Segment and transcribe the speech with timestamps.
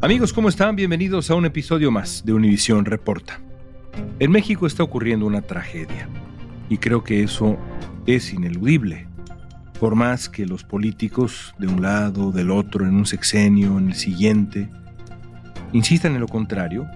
[0.00, 0.76] Amigos, ¿cómo están?
[0.76, 3.40] Bienvenidos a un episodio más de Univisión Reporta.
[4.20, 6.08] En México está ocurriendo una tragedia
[6.68, 7.58] y creo que eso
[8.06, 9.08] es ineludible.
[9.80, 13.94] Por más que los políticos de un lado, del otro, en un sexenio, en el
[13.96, 14.70] siguiente,
[15.72, 16.86] insistan en lo contrario,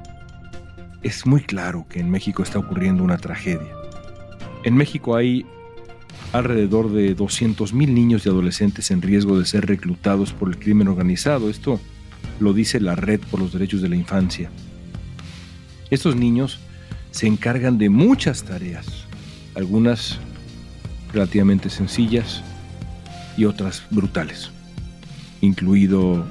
[1.02, 3.74] es muy claro que en México está ocurriendo una tragedia.
[4.62, 5.44] En México hay
[6.32, 11.50] alrededor de 200.000 niños y adolescentes en riesgo de ser reclutados por el crimen organizado.
[11.50, 11.80] Esto
[12.42, 14.50] lo dice la Red por los Derechos de la Infancia.
[15.90, 16.58] Estos niños
[17.10, 18.86] se encargan de muchas tareas,
[19.54, 20.18] algunas
[21.12, 22.42] relativamente sencillas
[23.36, 24.50] y otras brutales,
[25.40, 26.26] incluido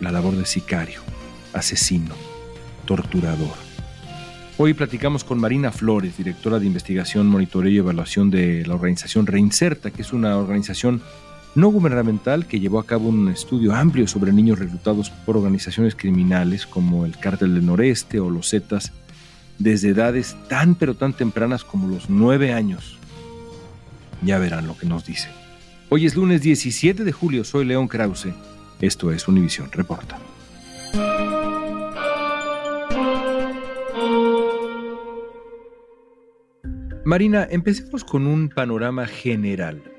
[0.00, 1.00] la labor de sicario,
[1.52, 2.14] asesino,
[2.86, 3.54] torturador.
[4.58, 9.90] Hoy platicamos con Marina Flores, directora de investigación, monitoreo y evaluación de la organización Reinserta,
[9.90, 11.02] que es una organización
[11.54, 16.66] no gubernamental que llevó a cabo un estudio amplio sobre niños reclutados por organizaciones criminales
[16.66, 18.92] como el Cártel del Noreste o los Zetas
[19.58, 22.98] desde edades tan pero tan tempranas como los nueve años.
[24.22, 25.28] Ya verán lo que nos dice.
[25.88, 28.28] Hoy es lunes 17 de julio, soy León Krause.
[28.80, 30.18] Esto es Univisión Reporta.
[37.04, 39.91] Marina, empecemos con un panorama general.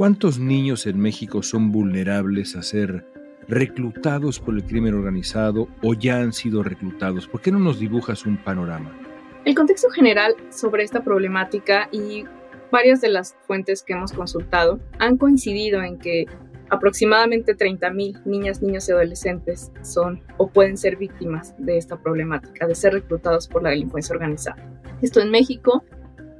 [0.00, 3.04] ¿Cuántos niños en México son vulnerables a ser
[3.46, 7.28] reclutados por el crimen organizado o ya han sido reclutados?
[7.28, 8.98] ¿Por qué no nos dibujas un panorama?
[9.44, 12.24] El contexto general sobre esta problemática y
[12.72, 16.24] varias de las fuentes que hemos consultado han coincidido en que
[16.70, 22.74] aproximadamente 30.000 niñas, niños y adolescentes son o pueden ser víctimas de esta problemática, de
[22.74, 24.66] ser reclutados por la delincuencia organizada.
[25.02, 25.84] Esto en México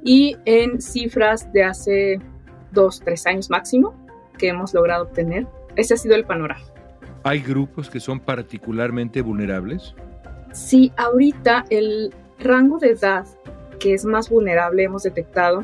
[0.03, 2.19] y en cifras de hace
[2.71, 3.93] dos, tres años máximo
[4.37, 5.47] que hemos logrado obtener.
[5.75, 6.63] Ese ha sido el panorama.
[7.23, 9.95] ¿Hay grupos que son particularmente vulnerables?
[10.53, 13.25] Sí, ahorita el rango de edad
[13.79, 15.63] que es más vulnerable hemos detectado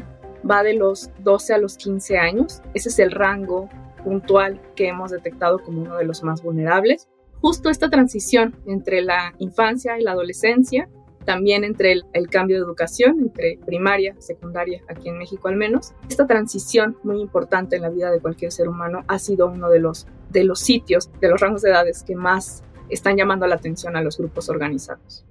[0.50, 2.62] va de los 12 a los 15 años.
[2.74, 3.70] Ese es el rango
[4.04, 7.08] puntual que hemos detectado como uno de los más vulnerables.
[7.42, 10.90] Justo esta transición entre la infancia y la adolescencia,
[11.28, 15.92] también entre el, el cambio de educación, entre primaria, secundaria, aquí en México al menos,
[16.10, 19.82] esta transición muy importante en la vida de cualquier ser humano ha sido uno de
[19.82, 23.98] los, de los sitios, de los rangos de edades que más están llamando la atención
[23.98, 25.26] a los grupos organizados.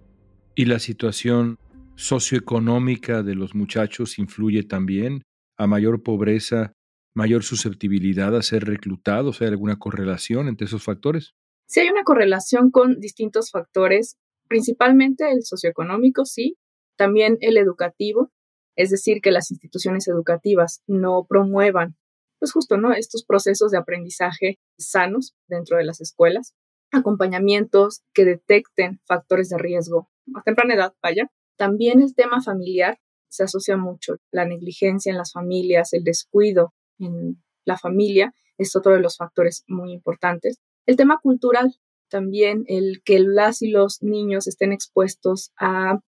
[0.54, 1.58] ¿Y la situación
[1.94, 5.22] socioeconómica de los muchachos influye también
[5.56, 6.74] a mayor pobreza,
[7.14, 9.40] mayor susceptibilidad a ser reclutados?
[9.40, 11.32] ¿Hay alguna correlación entre esos factores?
[11.66, 14.18] Sí hay una correlación con distintos factores,
[14.48, 16.56] principalmente el socioeconómico, sí,
[16.96, 18.30] también el educativo,
[18.76, 21.96] es decir, que las instituciones educativas no promuevan,
[22.38, 22.92] pues justo, ¿no?
[22.92, 26.54] Estos procesos de aprendizaje sanos dentro de las escuelas,
[26.92, 31.30] acompañamientos que detecten factores de riesgo a temprana edad, vaya.
[31.56, 32.98] También el tema familiar
[33.28, 38.92] se asocia mucho, la negligencia en las familias, el descuido en la familia es otro
[38.92, 40.58] de los factores muy importantes.
[40.86, 41.74] El tema cultural,
[42.08, 46.00] también el que las y los niños estén expuestos a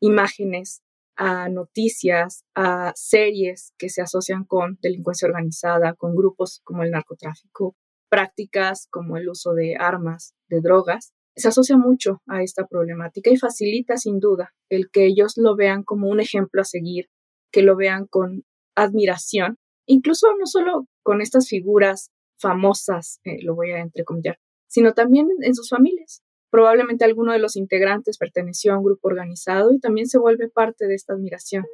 [0.00, 0.82] imágenes,
[1.16, 7.76] a noticias, a series que se asocian con delincuencia organizada, con grupos como el narcotráfico,
[8.08, 13.36] prácticas como el uso de armas, de drogas, se asocia mucho a esta problemática y
[13.36, 17.08] facilita sin duda el que ellos lo vean como un ejemplo a seguir,
[17.50, 18.44] que lo vean con
[18.76, 24.38] admiración, incluso no solo con estas figuras famosas, eh, lo voy a entrecomillar,
[24.74, 26.24] sino también en sus familias.
[26.50, 30.88] Probablemente alguno de los integrantes perteneció a un grupo organizado y también se vuelve parte
[30.88, 31.64] de esta admiración.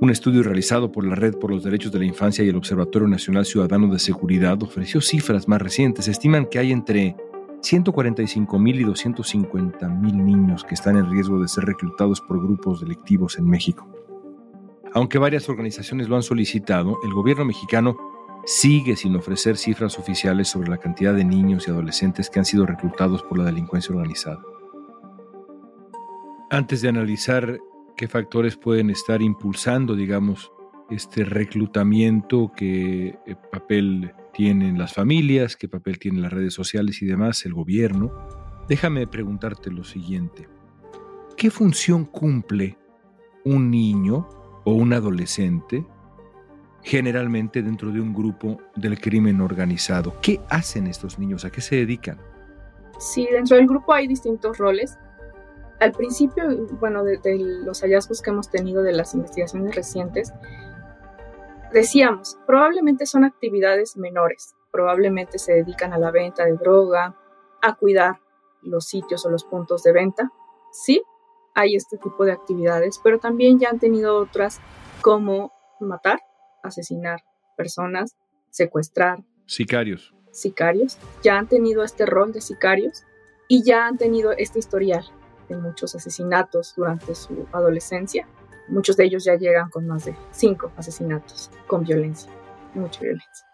[0.00, 3.08] Un estudio realizado por la Red por los Derechos de la Infancia y el Observatorio
[3.08, 6.06] Nacional Ciudadano de Seguridad ofreció cifras más recientes.
[6.06, 7.16] Estiman que hay entre
[7.62, 12.82] 145 mil y 250 mil niños que están en riesgo de ser reclutados por grupos
[12.82, 13.88] delictivos en México.
[14.92, 17.96] Aunque varias organizaciones lo han solicitado, el gobierno mexicano
[18.46, 22.66] sigue sin ofrecer cifras oficiales sobre la cantidad de niños y adolescentes que han sido
[22.66, 24.42] reclutados por la delincuencia organizada.
[26.50, 27.58] Antes de analizar
[27.96, 30.52] qué factores pueden estar impulsando, digamos,
[30.90, 37.06] este reclutamiento, qué eh, papel tienen las familias, qué papel tienen las redes sociales y
[37.06, 38.12] demás, el gobierno,
[38.68, 40.48] déjame preguntarte lo siguiente.
[41.36, 42.76] ¿Qué función cumple
[43.44, 44.28] un niño
[44.64, 45.86] o un adolescente
[46.84, 50.14] generalmente dentro de un grupo del crimen organizado?
[50.20, 51.44] ¿Qué hacen estos niños?
[51.44, 52.18] ¿A qué se dedican?
[52.98, 54.98] Sí, dentro del grupo hay distintos roles.
[55.80, 56.44] Al principio,
[56.78, 57.18] bueno, de,
[57.64, 60.32] los hallazgos que hemos tenido de las investigaciones recientes,
[61.72, 67.16] decíamos, probablemente son actividades menores, probablemente se dedican a la venta de droga,
[67.62, 68.20] a cuidar
[68.62, 70.30] los sitios o los puntos de venta.
[70.70, 71.02] Sí,
[71.54, 74.60] hay este tipo de actividades, pero también ya han tenido otras
[75.00, 76.20] como matar,
[76.64, 77.22] asesinar
[77.56, 78.16] personas,
[78.50, 79.22] secuestrar.
[79.46, 80.14] Sicarios.
[80.32, 80.98] Sicarios.
[81.22, 83.04] Ya han tenido este rol de sicarios
[83.48, 85.04] y ya han tenido este historial
[85.48, 88.26] de muchos asesinatos durante su adolescencia.
[88.68, 92.30] Muchos de ellos ya llegan con más de cinco asesinatos con violencia,
[92.74, 93.46] mucha violencia.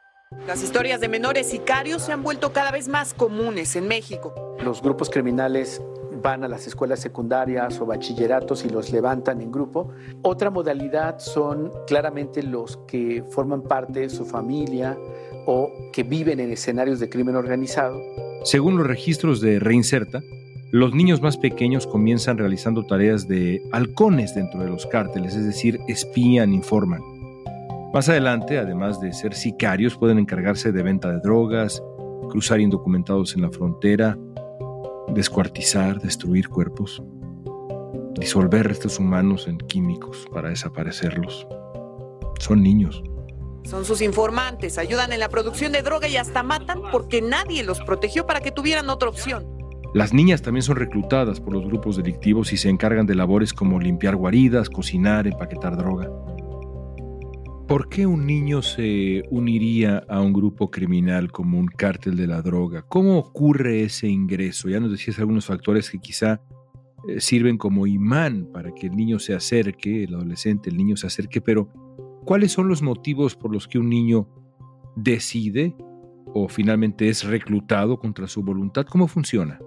[0.46, 4.56] Las historias de menores sicarios se han vuelto cada vez más comunes en México.
[4.62, 5.82] Los grupos criminales
[6.22, 9.88] van a las escuelas secundarias o bachilleratos y los levantan en grupo.
[10.22, 14.96] Otra modalidad son claramente los que forman parte de su familia
[15.46, 17.98] o que viven en escenarios de crimen organizado.
[18.44, 20.20] Según los registros de Reinserta,
[20.72, 25.80] los niños más pequeños comienzan realizando tareas de halcones dentro de los cárteles, es decir,
[25.88, 27.00] espían, informan.
[27.92, 31.82] Más adelante, además de ser sicarios, pueden encargarse de venta de drogas,
[32.30, 34.16] cruzar indocumentados en la frontera,
[35.14, 37.02] descuartizar, destruir cuerpos,
[38.18, 41.46] disolver restos humanos en químicos para desaparecerlos.
[42.38, 43.02] Son niños.
[43.64, 47.80] Son sus informantes, ayudan en la producción de droga y hasta matan porque nadie los
[47.80, 49.46] protegió para que tuvieran otra opción.
[49.92, 53.80] Las niñas también son reclutadas por los grupos delictivos y se encargan de labores como
[53.80, 56.08] limpiar guaridas, cocinar, empaquetar droga.
[57.70, 62.42] ¿Por qué un niño se uniría a un grupo criminal como un cártel de la
[62.42, 62.82] droga?
[62.82, 64.68] ¿Cómo ocurre ese ingreso?
[64.68, 66.42] Ya nos decías algunos factores que quizá
[67.06, 71.06] eh, sirven como imán para que el niño se acerque, el adolescente, el niño se
[71.06, 71.68] acerque, pero
[72.24, 74.26] ¿cuáles son los motivos por los que un niño
[74.96, 75.76] decide
[76.34, 78.84] o finalmente es reclutado contra su voluntad?
[78.84, 79.60] ¿Cómo funciona?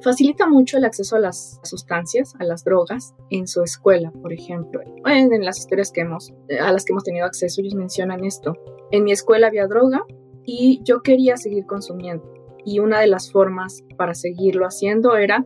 [0.00, 4.80] Facilita mucho el acceso a las sustancias, a las drogas, en su escuela, por ejemplo.
[5.04, 8.54] En, las historias que hemos, a las que hemos tenido acceso, ellos mencionan esto.
[8.92, 10.04] En mi escuela había droga
[10.44, 12.32] y yo quería seguir consumiendo.
[12.64, 15.44] Y una de las formas para seguirlo haciendo era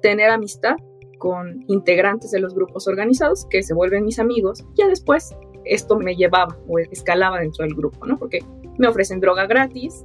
[0.00, 0.76] tener amistad
[1.18, 4.64] con integrantes de los grupos organizados que se vuelven mis amigos.
[4.76, 5.36] Ya después
[5.66, 8.18] esto me llevaba o escalaba dentro del grupo, ¿no?
[8.18, 8.38] Porque
[8.78, 10.04] me ofrecen droga gratis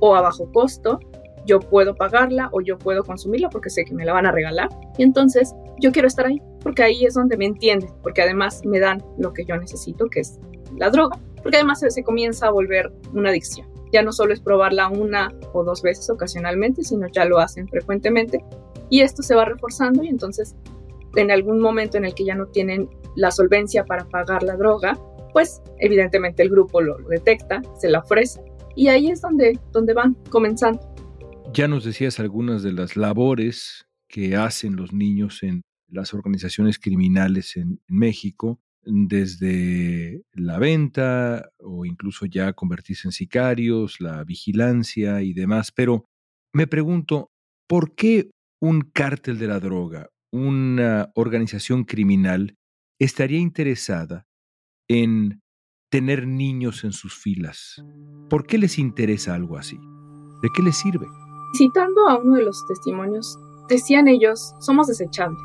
[0.00, 1.00] o a bajo costo
[1.46, 4.68] yo puedo pagarla o yo puedo consumirla porque sé que me la van a regalar.
[4.98, 8.78] Y entonces yo quiero estar ahí porque ahí es donde me entienden, porque además me
[8.78, 10.38] dan lo que yo necesito, que es
[10.76, 13.66] la droga, porque además se, comienza a volver una adicción.
[13.92, 18.44] Ya no solo es probarla una o dos veces ocasionalmente, sino ya lo hacen frecuentemente.
[18.88, 20.54] Y esto se va reforzando y entonces
[21.16, 24.96] en algún momento en el que ya no tienen la solvencia para pagar la droga,
[25.32, 28.42] pues evidentemente el grupo lo, detecta, se la ofrece
[28.76, 30.80] y ahí es donde, donde van comenzando.
[31.52, 37.56] Ya nos decías algunas de las labores que hacen los niños en las organizaciones criminales
[37.56, 45.72] en, México, desde la venta o incluso ya convertirse en sicarios, la vigilancia y demás.
[45.72, 46.04] Pero
[46.54, 47.30] me pregunto,
[47.68, 48.30] ¿por qué
[48.60, 52.54] un cártel de la droga, una organización criminal,
[53.00, 54.24] estaría interesada
[54.88, 55.40] en
[55.90, 57.82] tener niños en sus filas?
[58.28, 59.78] ¿Por qué les interesa algo así?
[60.42, 61.06] ¿De qué les sirve?
[61.52, 63.38] Citando a uno de los testimonios,
[63.68, 65.40] decían ellos, somos desechables.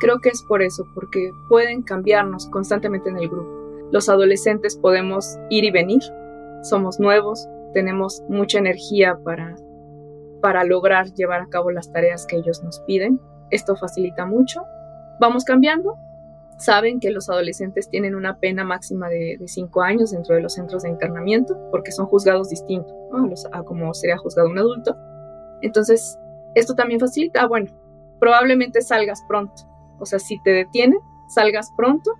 [0.00, 3.50] Creo que es por eso, porque pueden cambiarnos constantemente en el grupo.
[3.92, 6.02] Los adolescentes podemos ir y venir,
[6.62, 9.56] somos nuevos, tenemos mucha energía para,
[10.40, 13.20] para lograr llevar a cabo las tareas que ellos nos piden.
[13.50, 14.62] Esto facilita mucho.
[15.20, 15.96] Vamos cambiando.
[16.58, 20.84] Saben que los adolescentes tienen una pena máxima de, cinco años dentro de los centros
[20.84, 22.94] de internamiento porque son juzgados distintos
[23.52, 24.96] a como sería juzgado un adulto.
[25.62, 26.18] Entonces,
[26.54, 27.72] esto también facilita, bueno,
[28.20, 29.62] probablemente salgas pronto.
[29.98, 32.12] O sea, si te detienen, salgas pronto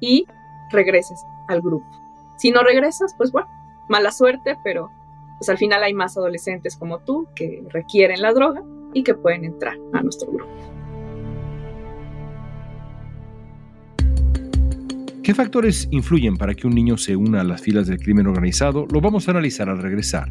[0.00, 0.26] y
[0.70, 1.86] regreses al grupo.
[2.38, 3.48] Si no regresas, pues bueno,
[3.88, 4.90] mala suerte, pero
[5.38, 9.44] pues al final hay más adolescentes como tú que requieren la droga y que pueden
[9.44, 10.50] entrar a nuestro grupo.
[15.22, 18.86] ¿Qué factores influyen para que un niño se una a las filas del crimen organizado?
[18.90, 20.30] Lo vamos a analizar al regresar.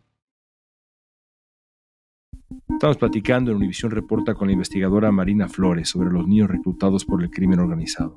[2.81, 7.21] Estamos platicando en Univisión Reporta con la investigadora Marina Flores sobre los niños reclutados por
[7.21, 8.15] el crimen organizado.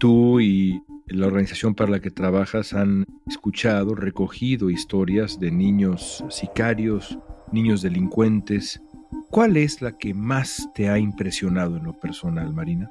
[0.00, 7.16] Tú y la organización para la que trabajas han escuchado, recogido historias de niños sicarios,
[7.52, 8.82] niños delincuentes.
[9.30, 12.90] ¿Cuál es la que más te ha impresionado en lo personal, Marina?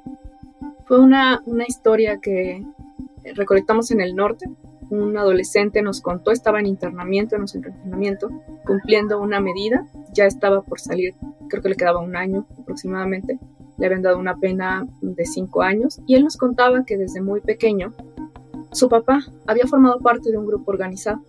[0.86, 2.64] Fue una, una historia que
[3.34, 4.48] recolectamos en el norte.
[4.88, 8.30] Un adolescente nos contó, estaba en internamiento, en nuestro internamiento,
[8.64, 11.14] cumpliendo una medida, ya estaba por salir,
[11.48, 13.38] creo que le quedaba un año aproximadamente,
[13.78, 17.40] le habían dado una pena de cinco años y él nos contaba que desde muy
[17.40, 17.92] pequeño
[18.72, 21.22] su papá había formado parte de un grupo organizado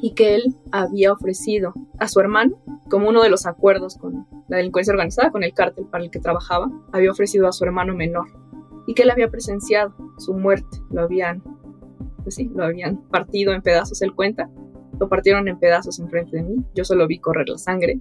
[0.00, 2.56] y que él había ofrecido a su hermano,
[2.90, 6.18] como uno de los acuerdos con la delincuencia organizada, con el cártel para el que
[6.18, 8.26] trabajaba, había ofrecido a su hermano menor
[8.86, 11.42] y que él había presenciado su muerte, lo habían,
[12.22, 14.50] pues sí, lo habían partido en pedazos, él cuenta,
[15.02, 17.98] lo partieron en pedazos enfrente de mí, yo solo vi correr la sangre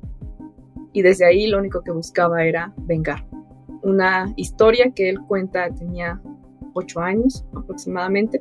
[0.93, 3.25] y desde ahí lo único que buscaba era vengar.
[3.81, 6.21] Una historia que él cuenta tenía
[6.75, 8.39] ocho años aproximadamente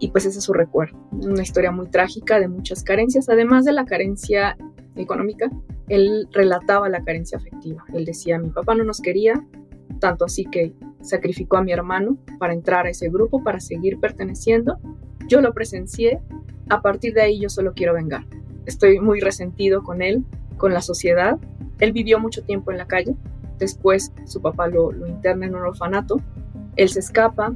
[0.00, 0.98] y pues ese es su recuerdo.
[1.12, 4.58] Una historia muy trágica de muchas carencias, además de la carencia
[4.96, 5.50] económica,
[5.88, 7.84] él relataba la carencia afectiva.
[7.94, 9.42] Él decía, mi papá no nos quería,
[9.98, 14.78] tanto así que sacrificó a mi hermano para entrar a ese grupo, para seguir perteneciendo.
[15.26, 16.20] Yo lo presencié,
[16.68, 18.24] a partir de ahí yo solo quiero vengar.
[18.66, 20.24] Estoy muy resentido con él,
[20.56, 21.38] con la sociedad.
[21.78, 23.14] Él vivió mucho tiempo en la calle,
[23.58, 26.20] después su papá lo, interna en un orfanato,
[26.76, 27.54] él se escapa,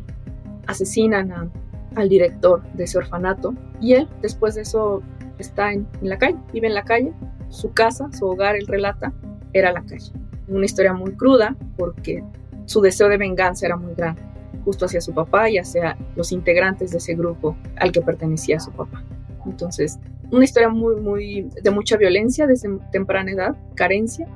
[0.66, 1.50] asesinan
[1.94, 5.02] al director de ese orfanato y él después de eso
[5.38, 7.12] está en, en, la calle, vive en la calle,
[7.48, 9.12] su casa, su hogar, él relata,
[9.52, 10.12] era la calle.
[10.48, 12.22] Una historia muy cruda porque
[12.66, 14.22] su deseo de venganza era muy grande,
[14.68, 18.70] justo hacia su papá y hacia los integrantes de ese grupo al que pertenecía su
[18.70, 19.02] papá.
[19.46, 19.98] Entonces,
[20.30, 24.28] una historia muy, muy de mucha violencia desde temprana edad, carencia,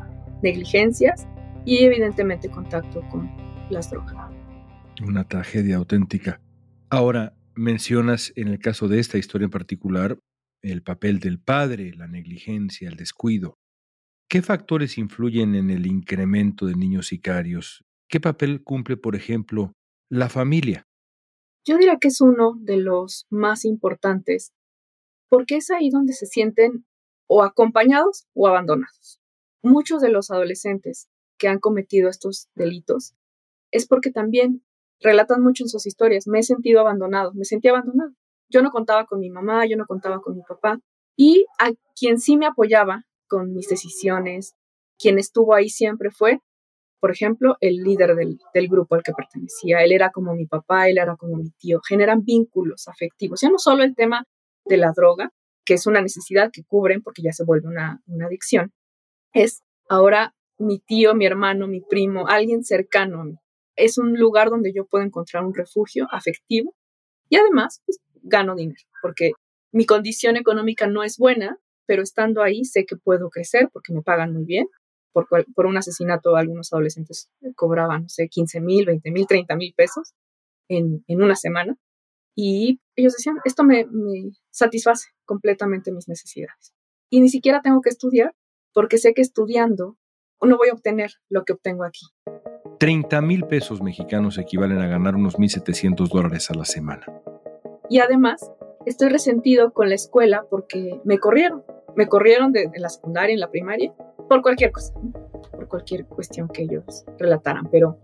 [0.43, 1.27] negligencias
[1.67, 3.31] y evidentemente contacto con
[3.69, 4.15] las drogas.
[5.07, 6.41] Una tragedia auténtica.
[6.89, 10.19] Ahora, mencionas en el caso de esta historia en particular
[10.63, 13.59] el papel del padre, la negligencia, el descuido.
[14.31, 17.85] ¿Qué factores influyen en el incremento de niños sicarios?
[18.09, 19.75] ¿Qué papel cumple, por ejemplo,
[20.13, 20.87] la familia?
[21.65, 24.53] Yo diría que es uno de los más importantes,
[25.31, 26.85] porque es ahí donde se sienten
[27.27, 29.21] o acompañados o abandonados.
[29.63, 33.15] Muchos de los adolescentes que han cometido estos delitos
[33.71, 34.63] es porque también
[35.01, 38.13] relatan mucho en sus historias, me he sentido abandonado, me sentí abandonado.
[38.51, 40.79] Yo no contaba con mi mamá, yo no contaba con mi papá,
[41.17, 44.57] y a quien sí me apoyaba con mis decisiones,
[44.99, 46.41] quien estuvo ahí siempre fue,
[47.03, 49.83] por ejemplo, el líder del, del, grupo al que pertenecía.
[49.83, 51.81] Él era como mi papá, él era como mi tío.
[51.87, 53.41] Generan vínculos afectivos.
[53.41, 54.25] Ya no solo el tema
[54.65, 55.31] de la droga,
[55.65, 58.73] que es una necesidad que cubren porque ya se vuelve una, una adicción,
[59.33, 63.37] es ahora mi tío, mi hermano, mi primo, alguien cercano a mí
[63.77, 66.75] es un lugar donde yo puedo encontrar un refugio afectivo
[67.29, 69.33] y además pues, gano dinero, porque
[69.73, 74.03] mi condición económica no es buena, pero estando ahí sé que puedo crecer porque me
[74.03, 74.67] pagan muy bien
[75.13, 79.75] por, por un asesinato algunos adolescentes cobraban, no sé, 15 mil, 20 mil, 30 mil
[79.77, 80.15] pesos
[80.69, 81.77] en, en, una semana.
[82.35, 86.73] Y ellos decían, esto me, me satisface completamente mis necesidades.
[87.11, 88.35] Y ni siquiera tengo que estudiar
[88.73, 89.99] porque sé que estudiando
[90.47, 92.07] no voy a obtener lo que obtengo aquí.
[92.79, 97.07] 30 mil pesos mexicanos equivalen a ganar unos 1.700 dólares a la semana.
[97.89, 98.51] Y además,
[98.87, 101.65] estoy resentido con la escuela porque me corrieron.
[101.95, 103.93] Me corrieron de, de la secundaria, en la primaria,
[104.29, 104.95] por cualquier cosa,
[105.51, 107.69] por cualquier cuestión que ellos relataran.
[107.71, 107.99] Pero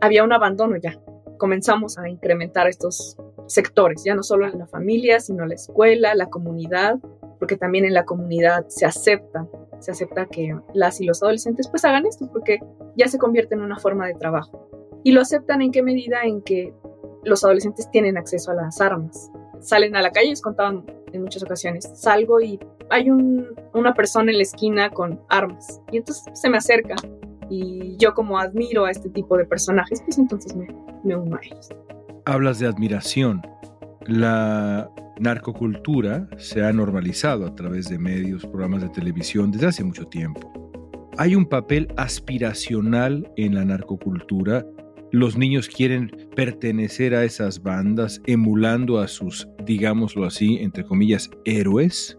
[0.00, 1.00] había un abandono ya.
[1.38, 6.26] Comenzamos a incrementar estos sectores, ya no solo en la familia, sino la escuela, la
[6.26, 6.98] comunidad,
[7.38, 9.48] porque también en la comunidad se acepta,
[9.80, 12.60] se acepta que las y los adolescentes pues hagan esto, porque
[12.96, 14.68] ya se convierte en una forma de trabajo.
[15.02, 16.72] Y lo aceptan en qué medida en que
[17.24, 19.30] los adolescentes tienen acceso a las armas.
[19.62, 22.58] Salen a la calle, les contaban en muchas ocasiones, salgo y
[22.90, 25.80] hay una persona en la esquina con armas.
[25.90, 26.96] Y entonces se me acerca.
[27.48, 30.66] Y yo como admiro a este tipo de personajes, pues entonces me,
[31.04, 31.70] me uno a ellos.
[32.24, 33.42] Hablas de admiración.
[34.06, 34.90] La
[35.20, 40.52] narcocultura se ha normalizado a través de medios, programas de televisión desde hace mucho tiempo.
[41.18, 44.64] Hay un papel aspiracional en la narcocultura.
[45.12, 52.18] Los niños quieren pertenecer a esas bandas emulando a sus, digámoslo así, entre comillas, héroes.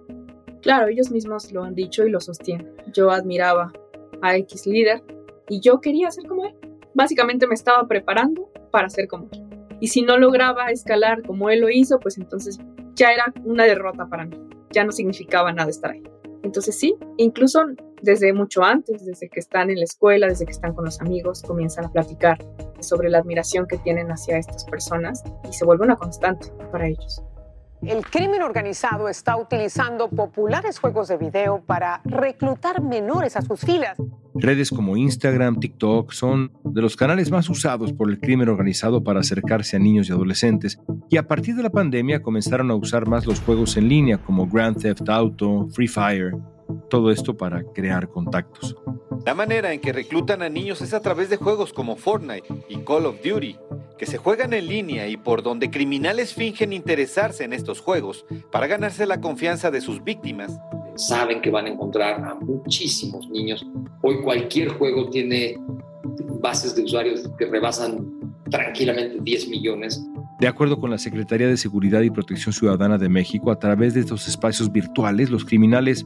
[0.61, 2.71] Claro, ellos mismos lo han dicho y lo sostienen.
[2.93, 3.73] Yo admiraba
[4.21, 5.03] a X líder
[5.49, 6.53] y yo quería ser como él.
[6.93, 9.41] Básicamente me estaba preparando para ser como él.
[9.79, 12.59] Y si no lograba escalar como él lo hizo, pues entonces
[12.93, 14.37] ya era una derrota para mí,
[14.71, 16.03] ya no significaba nada estar ahí.
[16.43, 17.65] Entonces sí, incluso
[18.03, 21.41] desde mucho antes, desde que están en la escuela, desde que están con los amigos,
[21.41, 22.37] comienzan a platicar
[22.83, 27.23] sobre la admiración que tienen hacia estas personas y se vuelve una constante para ellos.
[27.85, 33.97] El crimen organizado está utilizando populares juegos de video para reclutar menores a sus filas.
[34.35, 39.19] Redes como Instagram, TikTok son de los canales más usados por el crimen organizado para
[39.19, 43.25] acercarse a niños y adolescentes, y a partir de la pandemia comenzaron a usar más
[43.25, 46.35] los juegos en línea como Grand Theft Auto, Free Fire,
[46.89, 48.75] todo esto para crear contactos.
[49.25, 52.77] La manera en que reclutan a niños es a través de juegos como Fortnite y
[52.77, 53.57] Call of Duty,
[53.97, 58.67] que se juegan en línea y por donde criminales fingen interesarse en estos juegos para
[58.67, 60.59] ganarse la confianza de sus víctimas.
[60.95, 63.65] Saben que van a encontrar a muchísimos niños.
[64.01, 65.57] Hoy cualquier juego tiene
[66.41, 70.05] bases de usuarios que rebasan tranquilamente 10 millones.
[70.39, 74.01] De acuerdo con la Secretaría de Seguridad y Protección Ciudadana de México, a través de
[74.01, 76.05] estos espacios virtuales, los criminales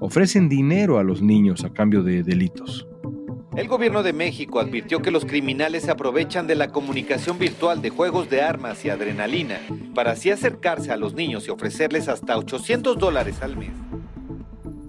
[0.00, 2.86] ofrecen dinero a los niños a cambio de delitos.
[3.56, 7.90] El gobierno de México advirtió que los criminales se aprovechan de la comunicación virtual de
[7.90, 9.58] juegos de armas y adrenalina
[9.96, 13.72] para así acercarse a los niños y ofrecerles hasta 800 dólares al mes.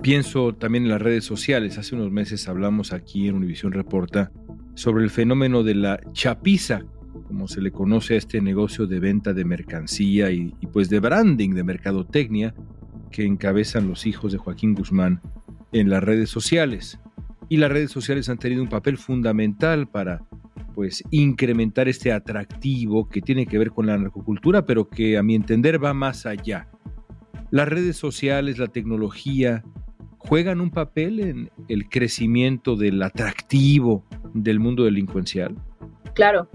[0.04, 1.80] Pienso también en las redes sociales.
[1.80, 4.32] Hace unos meses hablamos aquí en Univisión Reporta
[4.76, 6.86] sobre el fenómeno de la chapiza,
[7.28, 11.00] como se le conoce a este negocio de venta de mercancía y, y pues de
[11.00, 12.54] branding, de mercadotecnia,
[13.12, 15.22] que encabezan los hijos de Joaquín Guzmán
[15.72, 17.00] en las redes sociales
[17.50, 20.24] y las redes sociales han tenido un papel fundamental para
[20.76, 25.36] pues incrementar este atractivo que tiene que ver con la narcocultura, pero que a mi
[25.36, 26.70] entender va más allá.
[27.50, 29.64] Las redes sociales, la tecnología,
[30.20, 35.56] juegan un papel en el crecimiento del atractivo del mundo delincuencial.
[36.14, 36.48] Claro.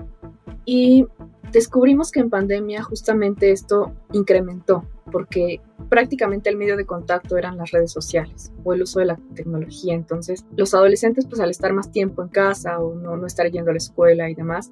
[0.64, 1.05] Y
[1.53, 7.70] descubrimos que en pandemia justamente esto incrementó, porque prácticamente el medio de contacto eran las
[7.70, 9.94] redes sociales o el uso de la tecnología.
[9.94, 13.70] Entonces, los adolescentes, pues al estar más tiempo en casa o no, no estar yendo
[13.70, 14.70] a la escuela y demás,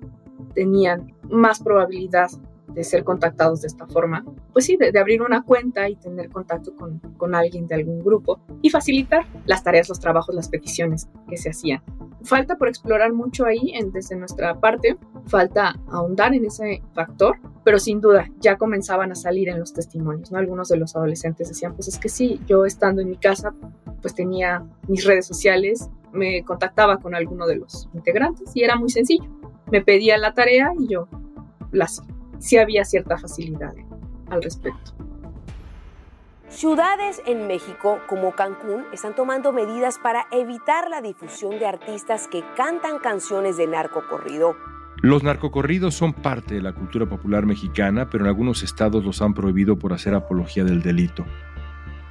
[0.55, 2.31] tenían más probabilidad
[2.75, 6.75] de ser contactados de esta forma, pues sí, de, abrir una cuenta y tener contacto
[6.75, 11.37] con, con, alguien de algún grupo y facilitar las tareas, los trabajos, las peticiones que
[11.37, 11.83] se hacían.
[12.25, 18.01] Falta por explorar mucho ahí desde nuestra parte, falta ahondar en ese factor, pero sin
[18.01, 20.39] duda ya comenzaban a salir en los testimonios, ¿no?
[20.39, 23.55] Algunos de los adolescentes decían, pues es que sí, yo estando en mi casa,
[24.01, 28.91] pues tenía mis redes sociales, me contactaba con alguno de los integrantes y era muy
[28.91, 29.29] sencillo.
[29.71, 31.09] Me pedía la tarea y yo
[31.73, 32.05] la hacía
[32.43, 33.73] sí había cierta facilidad
[34.29, 34.93] al respecto.
[36.49, 42.45] Ciudades en México, como Cancún, están tomando medidas para evitar la difusión de artistas que
[42.57, 44.57] cantan canciones de narcocorrido.
[45.01, 49.33] Los narcocorridos son parte de la cultura popular mexicana, pero en algunos estados los han
[49.33, 51.25] prohibido por hacer apología del delito.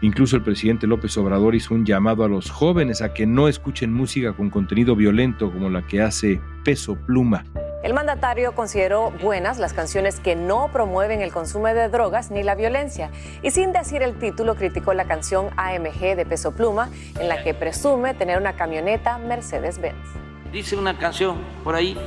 [0.02, 3.94] Incluso el presidente López Obrador hizo un llamado a los jóvenes a que no escuchen
[3.94, 7.44] música con contenido violento como la que hace Peso Pluma
[7.84, 12.54] El mandatario consideró buenas las canciones que no promueven el consumo de drogas ni la
[12.54, 13.10] violencia
[13.42, 17.56] y sin decir el título criticó la canción AMG de Peso Pluma en la que
[17.56, 19.98] presume tener una camioneta Mercedes-Benz.
[20.52, 21.98] Dice una canción por ahí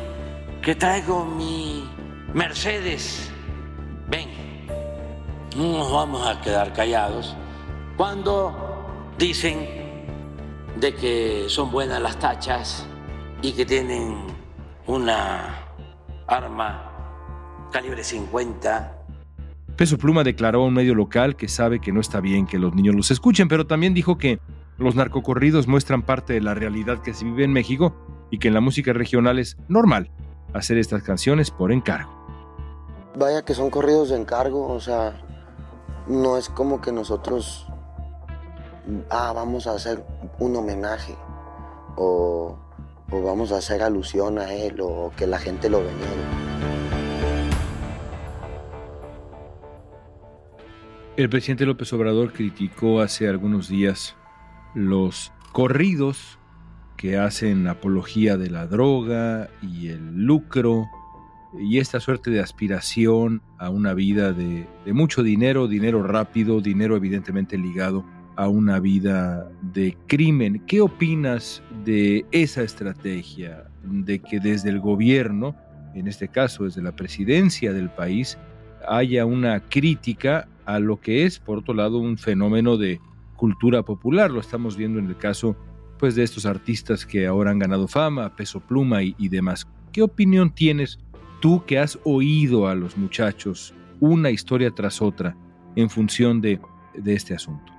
[0.63, 1.91] que traigo mi
[2.33, 3.33] Mercedes.
[4.07, 4.29] Ven,
[5.57, 7.35] no nos vamos a quedar callados
[7.97, 9.67] cuando dicen
[10.77, 12.87] de que son buenas las tachas
[13.43, 14.35] y que tienen
[14.87, 15.64] una
[16.27, 16.91] arma
[17.73, 18.93] calibre 50.
[19.77, 22.75] Peso Pluma declaró a un medio local que sabe que no está bien que los
[22.75, 24.39] niños los escuchen, pero también dijo que
[24.79, 27.95] los narcocorridos muestran parte de la realidad que se vive en México
[28.31, 30.11] y que en la música regional es normal
[30.53, 32.13] hacer estas canciones por encargo.
[33.17, 35.21] Vaya que son corridos de encargo, o sea,
[36.07, 37.67] no es como que nosotros,
[39.11, 40.05] ah, vamos a hacer
[40.39, 41.17] un homenaje
[41.97, 42.59] o
[43.15, 46.25] o vamos a hacer alusión a él o que la gente lo venere.
[51.17, 54.17] El presidente López Obrador criticó hace algunos días
[54.75, 56.41] los corridos
[56.97, 60.87] que hacen apología de la droga y el lucro
[61.57, 67.57] y esta suerte de aspiración a una vida de mucho dinero, dinero rápido, dinero evidentemente
[67.59, 68.05] ligado
[68.37, 70.63] a una vida de crimen.
[70.67, 73.65] ¿Qué opinas de esa estrategia?
[73.83, 75.55] De que desde el gobierno,
[75.95, 78.39] en este caso desde la presidencia del país,
[78.89, 83.01] haya una crítica a lo que es, por otro lado, un fenómeno de
[83.37, 84.31] cultura popular.
[84.31, 85.57] Lo estamos viendo en el caso
[85.99, 89.67] pues, de estos artistas que ahora han ganado fama, peso pluma y, demás.
[89.93, 90.99] ¿Qué opinión tienes
[91.41, 95.37] tú que has oído a los muchachos una historia tras otra
[95.77, 96.61] en función de
[97.05, 97.74] este asunto?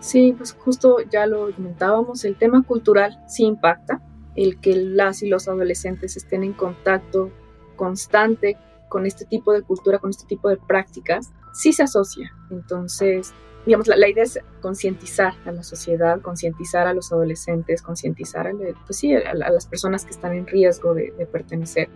[0.00, 4.00] Sí, pues justo ya lo comentábamos, el tema cultural sí impacta,
[4.36, 7.32] el que las y los adolescentes estén en contacto
[7.76, 8.56] constante
[8.88, 12.32] con este tipo de cultura, con este tipo de prácticas, sí se asocia.
[12.50, 13.34] Entonces,
[13.66, 18.52] digamos, la, idea es concientizar a la sociedad, concientizar a los adolescentes, concientizar a,
[18.86, 21.88] pues sí, a, las personas que están en riesgo de, de pertenecer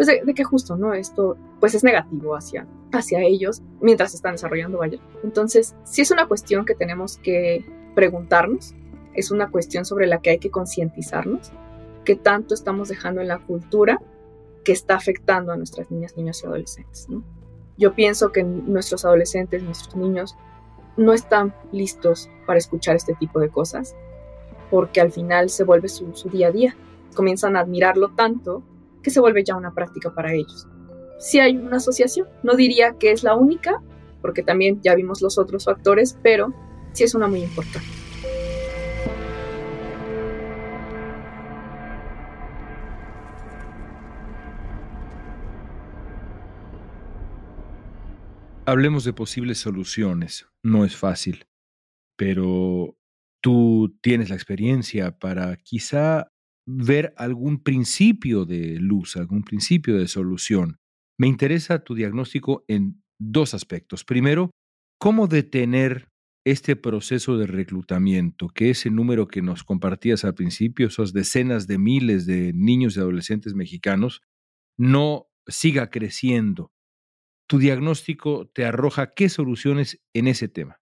[0.00, 0.94] pues de, que justo, ¿no?
[0.94, 4.98] Esto pues es negativo hacia, hacia ellos mientras están desarrollando, vaya.
[5.22, 8.74] Entonces, sí es una cuestión que tenemos que preguntarnos,
[9.12, 11.52] es una cuestión sobre la que hay que concientizarnos,
[12.06, 14.00] qué tanto estamos dejando en la cultura
[14.64, 17.22] que está afectando a nuestras niñas, niños y adolescentes, ¿no?
[17.76, 20.34] Yo pienso que nuestros adolescentes, nuestros niños,
[20.96, 23.94] no están listos para escuchar este tipo de cosas,
[24.70, 26.74] porque al final se vuelve su, su día a día.
[27.14, 28.62] Comienzan a admirarlo tanto
[29.02, 30.66] que se vuelve ya una práctica para ellos.
[31.18, 33.82] Si hay una asociación, no diría que es la única,
[34.22, 36.52] porque también ya vimos los otros factores, pero
[36.92, 37.88] sí es una muy importante.
[48.66, 50.46] Hablemos de posibles soluciones.
[50.62, 51.48] No es fácil,
[52.16, 52.96] pero
[53.40, 56.29] tú tienes la experiencia para quizá
[56.76, 60.78] ver algún principio de luz, algún principio de solución.
[61.18, 64.04] Me interesa tu diagnóstico en dos aspectos.
[64.04, 64.50] Primero,
[64.98, 66.08] cómo detener
[66.46, 71.78] este proceso de reclutamiento, que ese número que nos compartías al principio, esas decenas de
[71.78, 74.22] miles de niños y adolescentes mexicanos,
[74.78, 76.72] no siga creciendo.
[77.46, 80.80] Tu diagnóstico te arroja qué soluciones en ese tema.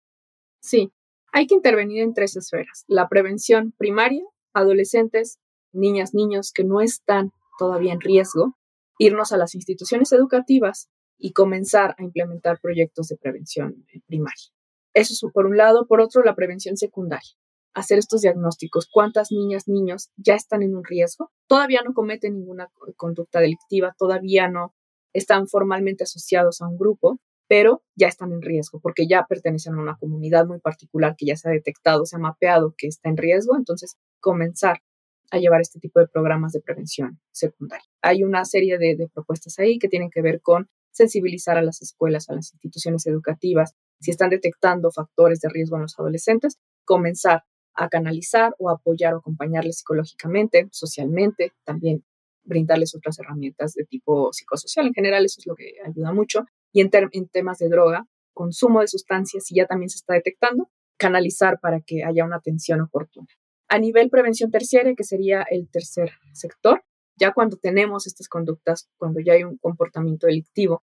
[0.61, 0.93] Sí,
[1.33, 2.85] hay que intervenir en tres esferas.
[2.87, 4.23] La prevención primaria,
[4.55, 5.39] adolescentes,
[5.73, 8.57] niñas, niños que no están todavía en riesgo,
[8.99, 14.53] irnos a las instituciones educativas y comenzar a implementar proyectos de prevención primaria.
[14.95, 15.87] Eso es por un lado.
[15.87, 17.31] Por otro, la prevención secundaria.
[17.75, 18.89] Hacer estos diagnósticos.
[18.91, 21.31] ¿Cuántas niñas, niños ya están en un riesgo?
[21.47, 24.75] Todavía no cometen ninguna conducta delictiva, todavía no
[25.13, 29.81] están formalmente asociados a un grupo, pero ya están en riesgo porque ya pertenecen a
[29.81, 33.17] una comunidad muy particular que ya se ha detectado, se ha mapeado que está en
[33.17, 33.57] riesgo.
[33.57, 34.81] Entonces, comenzar
[35.31, 37.85] a llevar este tipo de programas de prevención secundaria.
[38.03, 42.29] Hay una serie de, propuestas ahí que tienen que ver con sensibilizar a las escuelas,
[42.29, 47.89] a las instituciones educativas, si están detectando factores de riesgo en los adolescentes, comenzar a
[47.89, 52.05] canalizar o apoyar o acompañarles psicológicamente, socialmente, también
[52.43, 54.87] brindarles otras herramientas de tipo psicosocial.
[54.87, 56.47] En general, eso es lo que ayuda mucho.
[56.73, 60.71] Y en, en temas de droga, consumo de sustancias, si ya también se está detectando,
[60.97, 63.29] canalizar para que haya una atención oportuna.
[63.69, 66.83] A nivel prevención terciaria, que sería el tercer sector,
[67.17, 70.83] ya cuando tenemos estas conductas, cuando ya hay un comportamiento delictivo,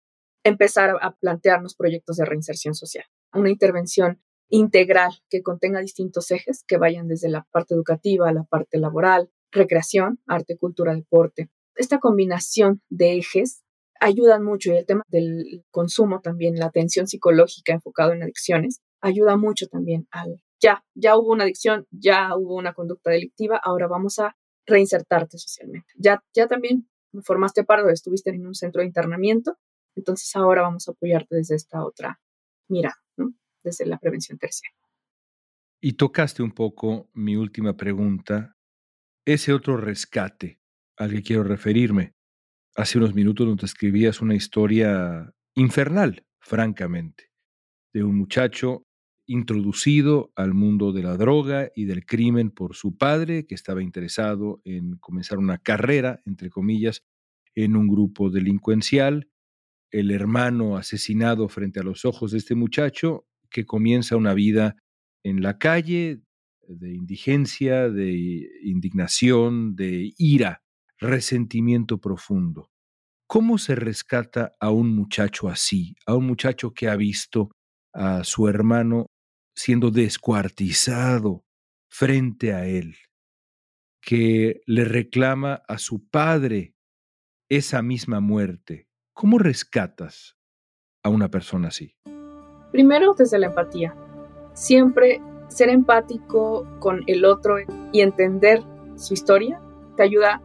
[0.44, 3.04] empezar a plantearnos proyectos de reinserción social.
[3.32, 8.44] Una intervención integral que contenga distintos ejes que vayan desde la parte educativa a la
[8.44, 13.62] parte laboral, recreación, arte, cultura, deporte, esta combinación de ejes
[14.00, 19.36] ayudan mucho y el tema del consumo también, la atención psicológica enfocada en adicciones, ayuda
[19.36, 24.18] mucho también al, ya, ya hubo una adicción, ya hubo una conducta delictiva, ahora vamos
[24.18, 25.92] a reinsertarte socialmente.
[25.96, 26.88] Ya, ya también
[27.22, 29.58] formaste parte, estuviste en un centro de internamiento,
[29.96, 32.20] entonces ahora vamos a apoyarte desde esta otra
[32.70, 32.94] mira,
[33.62, 34.78] desde la prevención terciaria.
[35.82, 38.56] Y tocaste un poco mi última pregunta,
[39.26, 40.60] ese otro rescate
[40.96, 42.14] al que quiero referirme.
[42.76, 47.30] Hace unos minutos nos escribías una historia infernal, francamente,
[47.92, 48.86] de un muchacho
[49.30, 54.60] introducido al mundo de la droga y del crimen por su padre, que estaba interesado
[54.64, 57.04] en comenzar una carrera, entre comillas,
[57.54, 59.28] en un grupo delincuencial,
[59.92, 64.74] el hermano asesinado frente a los ojos de este muchacho, que comienza una vida
[65.22, 66.22] en la calle
[66.66, 70.64] de indigencia, de indignación, de ira,
[70.98, 72.68] resentimiento profundo.
[73.28, 77.52] ¿Cómo se rescata a un muchacho así, a un muchacho que ha visto
[77.92, 79.06] a su hermano
[79.62, 81.44] siendo descuartizado
[81.86, 82.96] frente a él,
[84.00, 86.74] que le reclama a su padre
[87.50, 88.88] esa misma muerte?
[89.12, 90.38] ¿Cómo rescatas
[91.02, 91.94] a una persona así?
[92.72, 93.94] Primero desde la empatía.
[94.54, 97.56] Siempre ser empático con el otro
[97.92, 98.62] y entender
[98.96, 99.60] su historia
[99.94, 100.40] te ayuda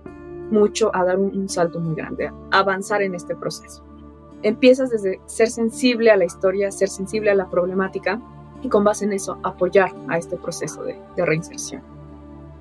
[0.51, 3.85] mucho a dar un, salto muy grande, a avanzar en este proceso.
[4.43, 8.21] Empiezas desde ser sensible a la historia, ser sensible a la problemática
[8.65, 11.83] y con base en eso apoyar a este proceso de, de reinserción.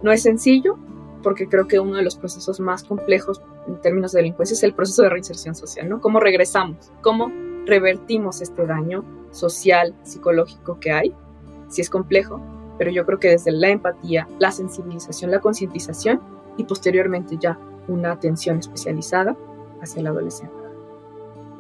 [0.03, 0.77] No es sencillo
[1.23, 4.75] porque creo que uno de los procesos más complejos en términos de delincuencia es el
[4.75, 6.03] proceso de reinserción social, ¿no?
[6.03, 6.93] ¿Cómo regresamos?
[7.01, 7.33] ¿Cómo
[7.65, 11.15] revertimos este daño social, psicológico que hay?
[11.69, 12.39] Si es complejo,
[12.77, 16.21] pero yo creo que desde la empatía, la sensibilización, la concientización
[16.59, 19.35] y posteriormente ya una atención especializada
[19.81, 20.55] hacia el adolescente.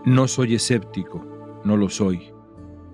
[0.04, 1.24] No soy escéptico,
[1.64, 2.33] no lo soy,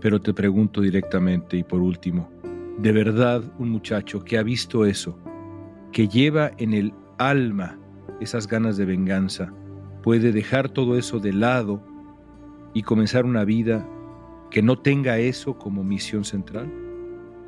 [0.01, 2.31] pero te pregunto directamente y por último,
[2.79, 5.17] ¿de verdad un muchacho que ha visto eso,
[5.93, 7.79] que lleva en el alma
[8.21, 9.53] esas ganas de venganza,
[10.03, 11.83] puede dejar todo eso de lado
[12.73, 13.87] y comenzar una vida
[14.51, 16.73] que no tenga eso como misión central?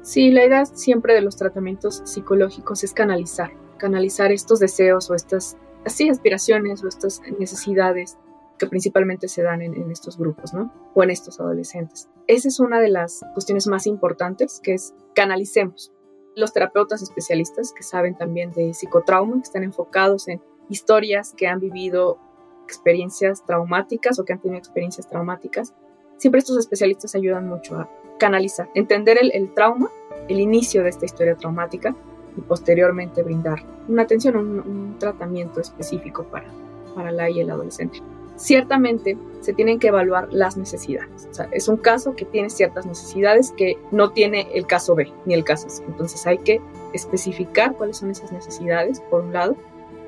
[0.03, 5.57] Sí, la idea siempre de los tratamientos psicológicos es canalizar, canalizar estos deseos o estas
[5.85, 8.19] aspiraciones o estas necesidades
[8.63, 10.73] que principalmente se dan en, estos grupos, ¿no?
[10.95, 12.09] O en estos adolescentes.
[12.29, 15.91] Esa es una de las cuestiones más importantes, que es canalicemos.
[16.37, 21.59] Los terapeutas especialistas que saben también de psicotrauma, que están enfocados en historias que han
[21.59, 22.19] vivido
[22.65, 25.75] experiencias traumáticas o que han tenido experiencias traumáticas,
[26.19, 29.91] siempre estos especialistas ayudan mucho a canalizar, entender el, trauma,
[30.29, 31.97] el inicio de esta historia traumática
[32.37, 36.47] y posteriormente brindar una atención, un, un tratamiento específico para,
[36.95, 37.99] para la y el adolescente.
[38.43, 41.29] Ciertamente se tienen que evaluar las necesidades.
[41.53, 45.45] Es un caso que tiene ciertas necesidades que no tiene el caso B ni el
[45.45, 45.85] caso C.
[45.87, 46.61] Entonces hay que
[46.93, 49.55] especificar cuáles son esas necesidades, por un lado,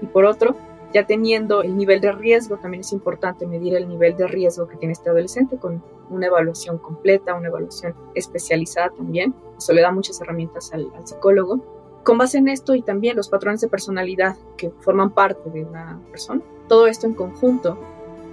[0.02, 0.56] y por otro,
[0.92, 4.78] ya teniendo el nivel de riesgo, también es importante medir el nivel de riesgo que
[4.78, 9.32] tiene este adolescente con una evaluación completa, una evaluación especializada también.
[9.56, 12.00] Eso le da muchas herramientas al, psicólogo.
[12.02, 16.02] Con base en esto y también los patrones de personalidad que forman parte de una
[16.10, 17.78] persona, todo esto en conjunto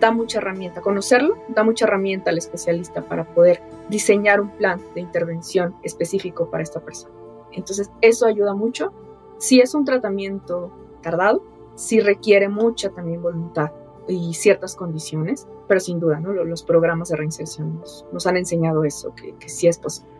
[0.01, 0.81] da mucha herramienta.
[0.81, 6.63] Conocerlo da mucha herramienta al especialista para poder diseñar un plan de intervención específico para
[6.63, 7.13] esta persona.
[7.53, 8.91] Entonces, eso ayuda mucho.
[9.37, 11.43] Si es un tratamiento tardado,
[11.75, 13.71] sí requiere mucha también voluntad
[14.07, 16.33] y ciertas condiciones, pero sin duda, ¿no?
[16.33, 20.11] Los programas de reinserción nos, han enseñado eso, que, que sí es posible.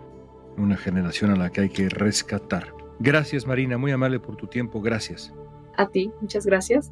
[0.58, 2.74] Una generación a la que hay que rescatar.
[3.00, 5.34] Gracias, Marina, muy amable por tu tiempo, gracias.
[5.76, 6.91] A ti, muchas gracias.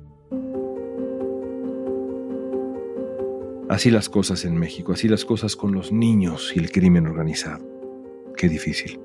[3.70, 7.64] Así las cosas en México, así las cosas con los niños y el crimen organizado.
[8.36, 9.00] Qué difícil.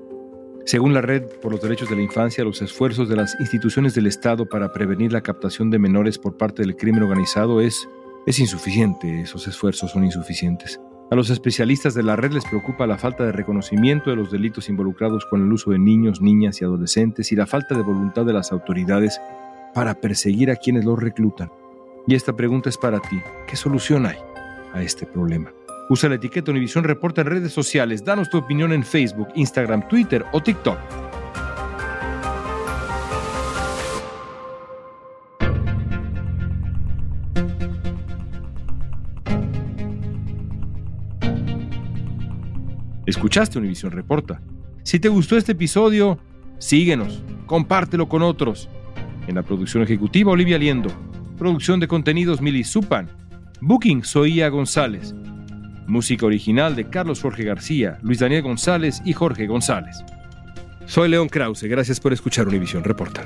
[0.65, 4.07] Según la Red por los Derechos de la Infancia, los esfuerzos de las instituciones del
[4.07, 7.87] Estado para prevenir la captación de menores por parte del crimen organizado es,
[8.25, 10.81] es insuficiente, esos esfuerzos son insuficientes.
[11.11, 14.67] A los especialistas de la red les preocupa la falta de reconocimiento de los delitos
[14.67, 18.33] involucrados con el uso de niños, niñas y adolescentes y la falta de voluntad de
[18.33, 19.21] las autoridades
[19.75, 21.51] para perseguir a quienes los reclutan.
[22.07, 23.21] Y esta pregunta es para ti.
[23.45, 24.17] ¿Qué solución hay
[24.75, 25.51] a este problema?
[25.89, 28.03] Usa la etiqueta Univisión Reporta en redes sociales.
[28.03, 30.77] Danos tu opinión en Facebook, Instagram, Twitter o TikTok.
[43.05, 44.41] Escuchaste Univisión Reporta.
[44.81, 46.19] Si te gustó este episodio,
[46.57, 48.67] síguenos, compártelo con otros.
[49.27, 50.89] En la producción ejecutiva, Olivia Liendo.
[51.37, 53.24] Producción de contenidos Mili Supan.
[53.61, 55.13] Booking Soía González.
[55.87, 60.03] Música original de Carlos Jorge García, Luis Daniel González y Jorge González.
[60.85, 63.25] Soy León Krause, gracias por escuchar Univisión Reporta.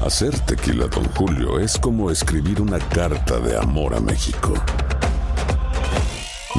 [0.00, 4.54] Hacer tequila, Don Julio, es como escribir una carta de amor a México.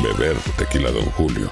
[0.04, 1.52] Beber tequila, Don Julio,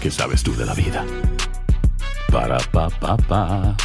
[0.00, 1.04] ¿qué sabes tú de la vida?
[2.32, 3.76] Para, pa, pa, pa.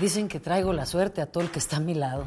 [0.00, 2.26] Dicen que traigo la suerte a todo el que está a mi lado.